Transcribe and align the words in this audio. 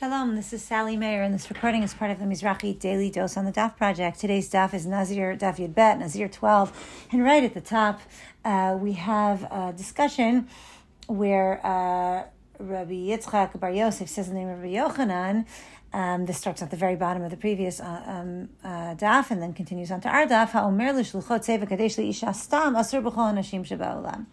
Shalom, 0.00 0.34
this 0.34 0.54
is 0.54 0.62
Sally 0.62 0.96
Mayer, 0.96 1.20
and 1.20 1.34
this 1.34 1.50
recording 1.50 1.82
is 1.82 1.92
part 1.92 2.10
of 2.10 2.18
the 2.18 2.24
Mizrahi 2.24 2.78
Daily 2.78 3.10
Dose 3.10 3.36
on 3.36 3.44
the 3.44 3.52
Daf 3.52 3.76
Project. 3.76 4.18
Today's 4.18 4.48
Daf 4.48 4.72
is 4.72 4.86
Nazir 4.86 5.36
Daf 5.36 5.56
Yud 5.58 5.74
Bet, 5.74 5.98
Nazir 5.98 6.26
12, 6.26 7.06
and 7.12 7.22
right 7.22 7.44
at 7.44 7.52
the 7.52 7.60
top, 7.60 8.00
uh, 8.42 8.78
we 8.80 8.94
have 8.94 9.42
a 9.52 9.74
discussion 9.76 10.48
where 11.06 11.60
uh, 11.66 12.24
Rabbi 12.58 12.94
Yitzchak 12.94 13.60
Bar 13.60 13.72
Yosef 13.72 14.08
says 14.08 14.28
the 14.28 14.32
name 14.32 14.48
of 14.48 14.62
Rabbi 14.62 14.72
Yochanan. 14.72 15.44
Um, 15.92 16.24
this 16.24 16.38
starts 16.38 16.62
at 16.62 16.70
the 16.70 16.78
very 16.78 16.96
bottom 16.96 17.22
of 17.22 17.30
the 17.30 17.36
previous 17.36 17.78
uh, 17.78 18.02
um, 18.06 18.48
uh, 18.64 18.94
daf 18.94 19.30
and 19.30 19.42
then 19.42 19.52
continues 19.52 19.90
on 19.90 20.00
to 20.00 20.08
our 20.08 20.26
daf. 20.26 20.52
Ha'omer 20.52 20.94
l'shluchot 20.94 21.44
seva 21.44 21.68
kadesh 21.68 21.96
stam 22.34 22.74
asur 22.74 23.02
b'chol 23.02 23.34
anashim 23.34 23.68
sheba'olam 23.68 24.24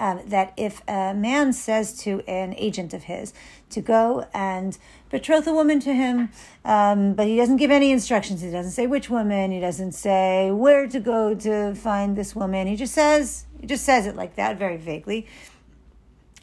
um, 0.00 0.20
that 0.26 0.52
if 0.56 0.82
a 0.88 1.14
man 1.14 1.52
says 1.52 1.98
to 2.00 2.20
an 2.28 2.54
agent 2.56 2.94
of 2.94 3.04
his 3.04 3.32
to 3.70 3.80
go 3.80 4.26
and 4.32 4.78
betroth 5.10 5.46
a 5.46 5.52
woman 5.52 5.80
to 5.80 5.92
him, 5.92 6.30
um, 6.64 7.14
but 7.14 7.26
he 7.26 7.36
doesn't 7.36 7.56
give 7.56 7.70
any 7.70 7.90
instructions, 7.90 8.40
he 8.40 8.50
doesn't 8.50 8.72
say 8.72 8.86
which 8.86 9.10
woman, 9.10 9.50
he 9.50 9.60
doesn't 9.60 9.92
say 9.92 10.50
where 10.50 10.86
to 10.86 11.00
go 11.00 11.34
to 11.34 11.74
find 11.74 12.16
this 12.16 12.34
woman, 12.34 12.66
he 12.66 12.76
just 12.76 12.94
says, 12.94 13.46
he 13.60 13.66
just 13.66 13.84
says 13.84 14.06
it 14.06 14.16
like 14.16 14.36
that, 14.36 14.58
very 14.58 14.76
vaguely. 14.76 15.26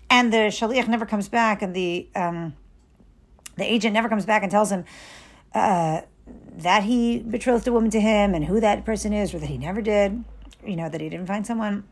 And 0.10 0.32
the 0.32 0.50
shaliach 0.50 0.88
never 0.88 1.06
comes 1.06 1.28
back, 1.28 1.62
and 1.62 1.76
the 1.76 2.08
um, 2.16 2.56
the 3.58 3.64
agent 3.64 3.94
never 3.94 4.08
comes 4.08 4.26
back 4.26 4.44
and 4.44 4.52
tells 4.52 4.72
him 4.72 4.86
uh, 5.54 6.02
that 6.58 6.84
he 6.84 7.20
betrothed 7.20 7.68
a 7.68 7.72
woman 7.72 7.90
to 7.90 8.00
him 8.00 8.34
and 8.34 8.46
who 8.46 8.60
that 8.60 8.86
person 8.86 9.14
is, 9.14 9.34
or 9.34 9.40
that 9.40 9.50
he 9.50 9.58
never 9.58 9.82
did, 9.82 10.24
you 10.66 10.76
know, 10.76 10.90
that 10.90 11.02
he 11.02 11.10
didn't 11.10 11.26
find 11.26 11.46
someone 11.46 11.84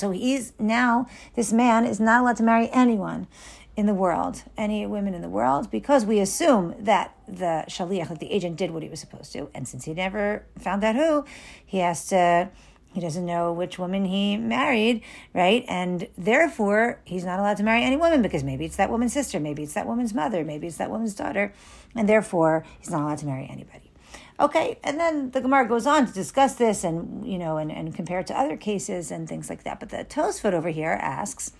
so 0.00 0.10
he's 0.10 0.52
now, 0.58 1.06
this 1.36 1.52
man 1.52 1.84
is 1.84 2.00
not 2.00 2.22
allowed 2.22 2.36
to 2.36 2.42
marry 2.42 2.68
anyone 2.72 3.28
in 3.76 3.86
the 3.86 3.94
world, 3.94 4.42
any 4.56 4.86
women 4.86 5.14
in 5.14 5.22
the 5.22 5.28
world, 5.28 5.70
because 5.70 6.04
we 6.04 6.18
assume 6.20 6.74
that 6.78 7.14
the 7.28 7.64
shaliach, 7.68 8.18
the 8.18 8.30
agent, 8.32 8.56
did 8.56 8.70
what 8.72 8.82
he 8.82 8.88
was 8.88 9.00
supposed 9.00 9.32
to. 9.32 9.48
And 9.54 9.66
since 9.68 9.84
he 9.84 9.94
never 9.94 10.44
found 10.58 10.82
out 10.84 10.96
who, 10.96 11.24
he 11.64 11.78
has 11.78 12.06
to, 12.08 12.50
he 12.92 13.00
doesn't 13.00 13.24
know 13.24 13.52
which 13.52 13.78
woman 13.78 14.04
he 14.04 14.36
married, 14.36 15.02
right? 15.34 15.64
And 15.68 16.08
therefore, 16.18 17.00
he's 17.04 17.24
not 17.24 17.38
allowed 17.38 17.58
to 17.58 17.62
marry 17.62 17.82
any 17.84 17.96
woman 17.96 18.22
because 18.22 18.42
maybe 18.42 18.64
it's 18.64 18.76
that 18.76 18.90
woman's 18.90 19.12
sister, 19.12 19.38
maybe 19.38 19.62
it's 19.62 19.74
that 19.74 19.86
woman's 19.86 20.12
mother, 20.12 20.44
maybe 20.44 20.66
it's 20.66 20.76
that 20.78 20.90
woman's 20.90 21.14
daughter. 21.14 21.52
And 21.94 22.08
therefore, 22.08 22.64
he's 22.80 22.90
not 22.90 23.02
allowed 23.02 23.18
to 23.18 23.26
marry 23.26 23.48
anybody. 23.50 23.89
Okay, 24.38 24.78
and 24.82 24.98
then 24.98 25.30
the 25.32 25.40
Gemara 25.40 25.68
goes 25.68 25.86
on 25.86 26.06
to 26.06 26.12
discuss 26.12 26.54
this 26.54 26.82
and 26.82 27.26
you 27.26 27.38
know 27.38 27.58
and, 27.58 27.70
and 27.70 27.94
compare 27.94 28.20
it 28.20 28.26
to 28.28 28.38
other 28.38 28.56
cases 28.56 29.10
and 29.10 29.28
things 29.28 29.50
like 29.50 29.64
that. 29.64 29.80
But 29.80 29.90
the 29.90 30.04
Tosfot 30.04 30.52
over 30.52 30.70
here 30.70 30.98
asks, 31.00 31.52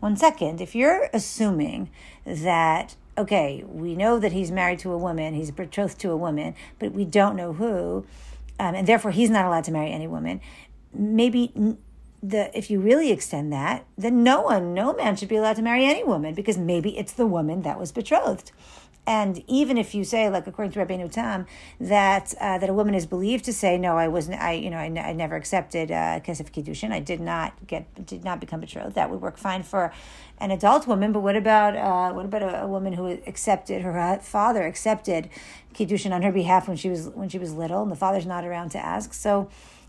one 0.00 0.16
second, 0.16 0.60
if 0.60 0.74
you're 0.74 1.10
assuming 1.12 1.90
that 2.24 2.94
okay, 3.18 3.64
we 3.66 3.96
know 3.96 4.20
that 4.20 4.32
he's 4.32 4.52
married 4.52 4.78
to 4.78 4.92
a 4.92 4.98
woman, 4.98 5.34
he's 5.34 5.50
betrothed 5.50 5.98
to 5.98 6.10
a 6.10 6.16
woman, 6.16 6.54
but 6.78 6.92
we 6.92 7.04
don't 7.04 7.34
know 7.34 7.52
who, 7.52 8.06
um, 8.60 8.76
and 8.76 8.86
therefore 8.86 9.10
he's 9.10 9.30
not 9.30 9.44
allowed 9.44 9.64
to 9.64 9.72
marry 9.72 9.90
any 9.90 10.06
woman. 10.06 10.40
Maybe 10.94 11.52
the 12.22 12.56
if 12.56 12.70
you 12.70 12.80
really 12.80 13.10
extend 13.10 13.52
that, 13.52 13.84
then 13.96 14.22
no 14.22 14.42
one, 14.42 14.74
no 14.74 14.92
man 14.92 15.16
should 15.16 15.28
be 15.28 15.36
allowed 15.36 15.56
to 15.56 15.62
marry 15.62 15.84
any 15.84 16.04
woman 16.04 16.34
because 16.34 16.58
maybe 16.58 16.96
it's 16.96 17.12
the 17.12 17.26
woman 17.26 17.62
that 17.62 17.78
was 17.78 17.92
betrothed. 17.92 18.52
And 19.08 19.42
even 19.46 19.78
if 19.78 19.94
you 19.94 20.04
say, 20.04 20.28
like 20.28 20.46
according 20.46 20.72
to 20.72 20.80
Rabbeinu 20.80 21.10
Tam, 21.10 21.46
that 21.80 22.34
uh, 22.38 22.58
that 22.58 22.68
a 22.68 22.74
woman 22.74 22.94
is 22.94 23.06
believed 23.06 23.46
to 23.46 23.54
say, 23.54 23.78
no, 23.78 23.96
I 23.96 24.06
wasn't, 24.06 24.38
I 24.38 24.52
you 24.52 24.68
know, 24.68 24.76
I, 24.76 24.84
n- 24.84 24.98
I 24.98 25.14
never 25.14 25.34
accepted 25.34 25.90
uh, 25.90 26.20
kesef 26.20 26.52
kiddushin, 26.52 26.92
I 26.92 27.00
did 27.00 27.18
not 27.18 27.54
get, 27.66 28.04
did 28.04 28.22
not 28.22 28.38
become 28.38 28.60
betrothed. 28.60 28.96
That 28.96 29.08
would 29.08 29.22
work 29.22 29.38
fine 29.38 29.62
for 29.62 29.94
an 30.36 30.50
adult 30.50 30.86
woman. 30.86 31.12
But 31.12 31.20
what 31.20 31.36
about 31.36 31.74
uh, 31.74 32.12
what 32.12 32.26
about 32.26 32.42
a, 32.42 32.64
a, 32.64 32.66
woman 32.66 32.92
who 32.92 33.06
accepted 33.26 33.80
her 33.80 34.18
father 34.20 34.66
accepted 34.66 35.30
kiddushin 35.72 36.12
on 36.12 36.20
her 36.20 36.30
behalf 36.30 36.68
when 36.68 36.76
she 36.76 36.90
was 36.90 37.08
when 37.08 37.30
she 37.30 37.38
was 37.38 37.54
little, 37.54 37.82
and 37.82 37.90
the 37.90 37.96
father's 37.96 38.26
not 38.26 38.44
around 38.44 38.72
to 38.72 38.78
ask? 38.78 39.14
So 39.14 39.48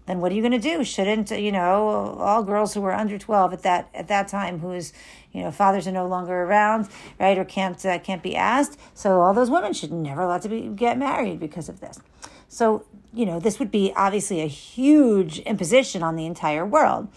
then 0.10 0.22
what 0.22 0.32
are 0.32 0.36
you 0.36 0.42
going 0.42 0.60
to 0.60 0.60
do? 0.60 0.84
Shouldn't 0.84 1.30
you 1.30 1.52
know 1.52 2.18
all 2.20 2.44
girls 2.44 2.74
who 2.74 2.82
were 2.82 2.94
under 2.94 3.20
twelve 3.20 3.54
at 3.54 3.62
that 3.62 3.90
at 3.94 4.08
that 4.08 4.28
time, 4.28 4.60
whose 4.60 4.92
you 5.32 5.44
know 5.44 5.52
fathers 5.52 5.88
are 5.88 5.92
no 5.92 6.08
longer 6.08 6.44
around, 6.44 6.90
right, 7.20 7.38
or 7.38 7.46
can't 7.46 7.86
uh, 7.86 8.00
can't 8.00 8.24
be 8.24 8.36
asked? 8.36 8.80
So 8.96 9.22
all 9.22 9.36
those 9.36 9.52
women 9.52 9.74
should 9.74 9.92
never 9.92 10.22
allowed 10.22 10.42
to 10.42 10.50
be 10.50 10.62
get 10.62 10.98
married 10.98 11.40
because 11.40 11.70
of 11.70 11.80
this. 11.80 12.00
So 12.48 12.86
you 13.14 13.28
know 13.28 13.40
this 13.40 13.60
would 13.60 13.70
be 13.70 13.94
obviously 13.96 14.42
a 14.42 14.48
huge 14.48 15.40
imposition 15.40 16.02
on 16.02 16.16
the 16.16 16.26
entire 16.26 16.66
world. 16.66 17.08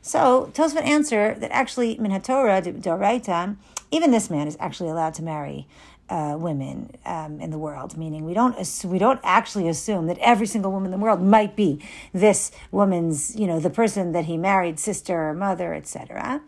So 0.00 0.50
Tosfot 0.54 0.86
answer 0.86 1.34
that 1.38 1.50
actually 1.52 1.98
min 1.98 2.18
Torah 2.22 2.62
doraita, 2.62 3.56
even 3.90 4.10
this 4.10 4.30
man 4.30 4.46
is 4.46 4.56
actually 4.60 4.90
allowed 4.90 5.14
to 5.14 5.22
marry 5.22 5.66
uh, 6.10 6.36
women 6.38 6.90
um, 7.04 7.40
in 7.40 7.50
the 7.50 7.58
world, 7.58 7.96
meaning 7.96 8.24
we 8.24 8.32
don't 8.32 8.56
we 8.84 8.98
don't 8.98 9.20
actually 9.22 9.68
assume 9.68 10.06
that 10.06 10.18
every 10.18 10.46
single 10.46 10.72
woman 10.72 10.92
in 10.92 10.98
the 10.98 11.04
world 11.04 11.20
might 11.20 11.54
be 11.54 11.82
this 12.12 12.50
woman's, 12.70 13.36
you 13.36 13.46
know, 13.46 13.60
the 13.60 13.70
person 13.70 14.12
that 14.12 14.24
he 14.24 14.36
married, 14.36 14.78
sister, 14.78 15.34
mother, 15.34 15.74
etc. 15.74 16.40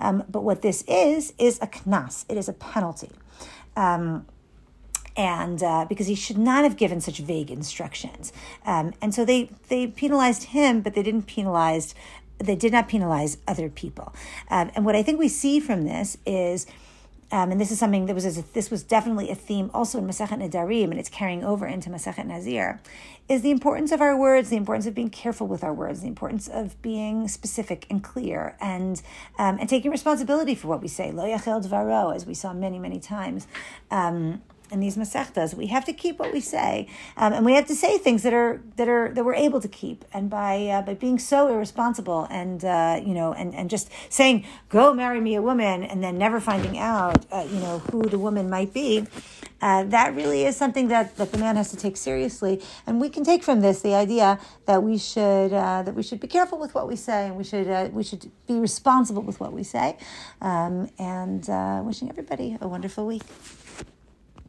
Um, 0.00 0.24
but 0.28 0.42
what 0.42 0.62
this 0.62 0.82
is 0.86 1.32
is 1.38 1.58
a 1.62 1.66
knas. 1.66 2.24
It 2.28 2.36
is 2.36 2.48
a 2.48 2.52
penalty. 2.52 3.10
Um, 3.74 4.26
and 5.16 5.62
uh, 5.62 5.86
because 5.88 6.08
he 6.08 6.14
should 6.14 6.36
not 6.36 6.64
have 6.64 6.76
given 6.76 7.00
such 7.00 7.18
vague 7.18 7.50
instructions, 7.50 8.34
um, 8.66 8.92
and 9.00 9.14
so 9.14 9.24
they 9.24 9.50
they 9.68 9.86
penalized 9.86 10.44
him, 10.44 10.82
but 10.82 10.92
they 10.92 11.02
didn't 11.02 11.22
penalize 11.22 11.94
they 12.38 12.56
did 12.56 12.72
not 12.72 12.88
penalize 12.88 13.38
other 13.46 13.68
people. 13.68 14.14
Um, 14.50 14.70
and 14.74 14.84
what 14.84 14.94
I 14.94 15.02
think 15.02 15.18
we 15.18 15.28
see 15.28 15.60
from 15.60 15.84
this 15.84 16.18
is 16.26 16.66
um, 17.32 17.50
and 17.50 17.60
this 17.60 17.72
is 17.72 17.78
something 17.78 18.06
that 18.06 18.14
was 18.14 18.38
a, 18.38 18.42
this 18.52 18.70
was 18.70 18.84
definitely 18.84 19.30
a 19.30 19.34
theme 19.34 19.70
also 19.74 19.98
in 19.98 20.06
Masachet 20.06 20.38
Nedarim, 20.38 20.90
and 20.90 20.98
it's 20.98 21.08
carrying 21.08 21.42
over 21.42 21.66
into 21.66 21.90
Masachet 21.90 22.24
Nazir, 22.24 22.80
is 23.28 23.42
the 23.42 23.50
importance 23.50 23.90
of 23.90 24.00
our 24.00 24.16
words, 24.16 24.48
the 24.48 24.56
importance 24.56 24.86
of 24.86 24.94
being 24.94 25.10
careful 25.10 25.48
with 25.48 25.64
our 25.64 25.74
words, 25.74 26.02
the 26.02 26.06
importance 26.06 26.46
of 26.46 26.80
being 26.82 27.26
specific 27.26 27.84
and 27.90 28.04
clear, 28.04 28.56
and 28.60 29.02
um, 29.38 29.58
and 29.58 29.68
taking 29.68 29.90
responsibility 29.90 30.54
for 30.54 30.68
what 30.68 30.80
we 30.80 30.88
say. 30.88 31.10
Lo 31.10 31.24
yachel 31.24 31.64
dvaro, 31.66 32.14
as 32.14 32.26
we 32.26 32.34
saw 32.34 32.52
many 32.52 32.78
many 32.78 33.00
times. 33.00 33.48
In 34.70 34.80
these 34.80 34.96
masechtas. 34.96 35.54
We 35.54 35.68
have 35.68 35.84
to 35.84 35.92
keep 35.92 36.18
what 36.18 36.32
we 36.32 36.40
say, 36.40 36.88
um, 37.16 37.32
and 37.32 37.44
we 37.44 37.54
have 37.54 37.66
to 37.66 37.74
say 37.74 37.98
things 37.98 38.24
that 38.24 38.34
are 38.34 38.60
that 38.76 38.88
are 38.88 39.12
that 39.14 39.24
we're 39.24 39.34
able 39.34 39.60
to 39.60 39.68
keep. 39.68 40.04
And 40.12 40.28
by 40.28 40.66
uh, 40.66 40.82
by 40.82 40.94
being 40.94 41.20
so 41.20 41.48
irresponsible 41.48 42.26
and 42.30 42.64
uh, 42.64 43.00
you 43.04 43.14
know 43.14 43.32
and 43.32 43.54
and 43.54 43.70
just 43.70 43.90
saying 44.08 44.44
go 44.68 44.92
marry 44.92 45.20
me 45.20 45.36
a 45.36 45.42
woman 45.42 45.84
and 45.84 46.02
then 46.02 46.18
never 46.18 46.40
finding 46.40 46.78
out 46.78 47.26
uh, 47.30 47.46
you 47.48 47.60
know 47.60 47.78
who 47.90 48.02
the 48.08 48.18
woman 48.18 48.50
might 48.50 48.74
be, 48.74 49.06
uh, 49.62 49.84
that 49.84 50.16
really 50.16 50.44
is 50.44 50.56
something 50.56 50.88
that 50.88 51.16
that 51.16 51.30
the 51.30 51.38
man 51.38 51.56
has 51.56 51.70
to 51.70 51.76
take 51.76 51.96
seriously. 51.96 52.60
And 52.86 53.00
we 53.00 53.08
can 53.08 53.22
take 53.22 53.44
from 53.44 53.60
this 53.60 53.82
the 53.82 53.94
idea 53.94 54.40
that 54.66 54.82
we 54.82 54.98
should 54.98 55.52
uh, 55.52 55.82
that 55.82 55.94
we 55.94 56.02
should 56.02 56.20
be 56.20 56.28
careful 56.28 56.58
with 56.58 56.74
what 56.74 56.88
we 56.88 56.96
say 56.96 57.26
and 57.26 57.36
we 57.36 57.44
should 57.44 57.68
uh, 57.68 57.88
we 57.92 58.02
should 58.02 58.30
be 58.48 58.58
responsible 58.58 59.22
with 59.22 59.38
what 59.38 59.52
we 59.52 59.62
say. 59.62 59.96
Um, 60.40 60.90
and 60.98 61.46
wishing 61.86 62.08
everybody 62.08 62.58
a 62.60 62.66
wonderful 62.66 63.06
week. 63.06 63.22